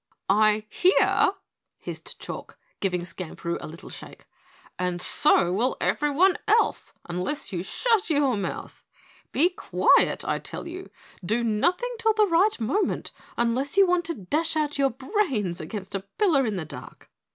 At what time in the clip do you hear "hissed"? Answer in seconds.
1.77-2.19